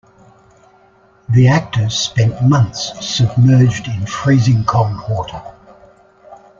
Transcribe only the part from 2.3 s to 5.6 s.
months submerged in freezing cold water.